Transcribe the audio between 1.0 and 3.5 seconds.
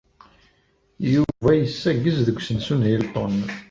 Yuba yessaggez deg usensu n Hilton.